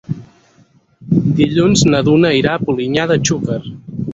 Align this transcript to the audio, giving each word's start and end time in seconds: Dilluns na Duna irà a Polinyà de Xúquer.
Dilluns 1.41 1.83
na 1.91 2.01
Duna 2.09 2.33
irà 2.41 2.57
a 2.57 2.63
Polinyà 2.67 3.07
de 3.13 3.19
Xúquer. 3.31 3.63